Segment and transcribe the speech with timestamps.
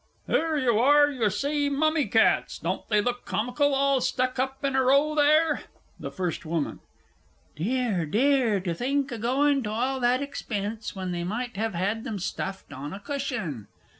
[0.25, 4.75] Here you are, you see, mummy cats don't they look comical all stuck up in
[4.75, 5.65] a row there?
[6.11, 6.79] FIRST WOMAN.
[7.55, 12.07] Dear, dear to think o' going to all that expense when they might have had
[12.07, 13.67] 'em stuffed on a cushion!